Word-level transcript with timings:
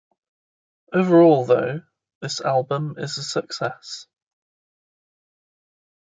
Overall, 0.91 1.45
though, 1.45 1.83
this 2.23 2.41
album 2.41 2.95
is 2.97 3.19
a 3.19 3.23
success. 3.23 4.07